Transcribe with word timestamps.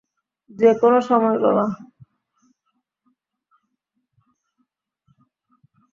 যে 0.49 0.69
কোনো 0.81 0.99
সময়, 1.01 1.37
বাবা। 1.39 1.65